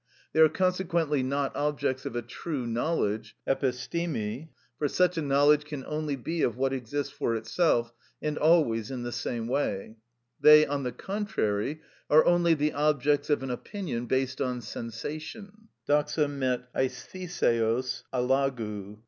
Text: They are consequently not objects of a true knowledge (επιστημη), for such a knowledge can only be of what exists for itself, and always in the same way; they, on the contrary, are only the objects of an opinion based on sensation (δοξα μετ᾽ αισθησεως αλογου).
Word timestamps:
They 0.33 0.39
are 0.39 0.49
consequently 0.49 1.21
not 1.21 1.55
objects 1.55 2.07
of 2.07 2.15
a 2.15 2.23
true 2.23 2.65
knowledge 2.65 3.35
(επιστημη), 3.47 4.47
for 4.79 4.87
such 4.87 5.15
a 5.15 5.21
knowledge 5.21 5.63
can 5.65 5.85
only 5.85 6.15
be 6.15 6.41
of 6.41 6.57
what 6.57 6.73
exists 6.73 7.13
for 7.13 7.35
itself, 7.35 7.93
and 8.19 8.35
always 8.39 8.89
in 8.89 9.03
the 9.03 9.11
same 9.11 9.47
way; 9.47 9.97
they, 10.41 10.65
on 10.65 10.81
the 10.81 10.91
contrary, 10.91 11.81
are 12.09 12.25
only 12.25 12.55
the 12.55 12.73
objects 12.73 13.29
of 13.29 13.43
an 13.43 13.51
opinion 13.51 14.07
based 14.07 14.41
on 14.41 14.61
sensation 14.61 15.67
(δοξα 15.87 16.25
μετ᾽ 16.27 16.63
αισθησεως 16.73 18.01
αλογου). 18.11 18.97